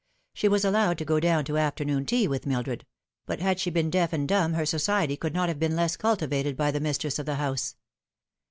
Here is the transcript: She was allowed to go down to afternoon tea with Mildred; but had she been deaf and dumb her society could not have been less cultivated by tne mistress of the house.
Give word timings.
She 0.33 0.47
was 0.47 0.65
allowed 0.65 0.97
to 0.97 1.05
go 1.05 1.19
down 1.19 1.45
to 1.45 1.59
afternoon 1.59 2.07
tea 2.07 2.27
with 2.27 2.47
Mildred; 2.47 2.87
but 3.27 3.39
had 3.39 3.59
she 3.59 3.69
been 3.69 3.91
deaf 3.91 4.13
and 4.13 4.27
dumb 4.27 4.53
her 4.53 4.65
society 4.65 5.15
could 5.15 5.35
not 5.35 5.47
have 5.47 5.59
been 5.59 5.75
less 5.75 5.95
cultivated 5.95 6.57
by 6.57 6.71
tne 6.71 6.81
mistress 6.81 7.19
of 7.19 7.27
the 7.27 7.35
house. 7.35 7.75